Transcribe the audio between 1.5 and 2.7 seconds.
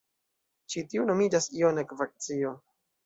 jona ekvacio.